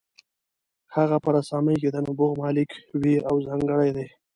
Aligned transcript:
هغه 0.95 1.17
په 1.23 1.29
رسامۍ 1.37 1.75
کې 1.81 1.89
د 1.91 1.97
نبوغ 2.07 2.31
مالک 2.41 2.69
وي 3.01 3.15
او 3.29 3.35
ځانګړی 3.47 3.89
دی. 3.97 4.07